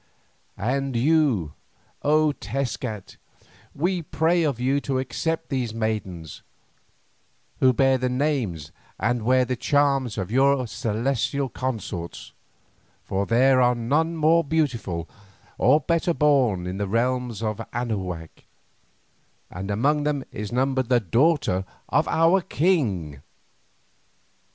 [0.57, 1.53] And you,
[2.01, 3.17] O Tezcat,
[3.75, 6.41] we pray of you to accept these maidens,
[7.59, 12.31] who bear the names and wear the charms of your celestial consorts,
[13.03, 15.07] for there are none more beautiful
[15.59, 18.45] or better born in the realms of Anahuac,
[19.51, 23.21] and among them is numbered the daughter of our king.